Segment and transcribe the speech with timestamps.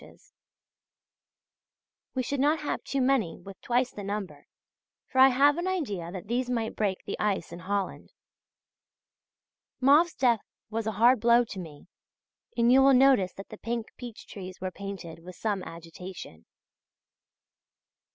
[2.15, 4.47] We should not have too many with twice the number;
[5.11, 8.11] for I have an idea that these might break the ice in Holland.
[9.79, 10.41] Mauve's death
[10.71, 11.85] was a hard blow to me,
[12.57, 16.47] and you will notice that the pink peach trees were painted with some agitation.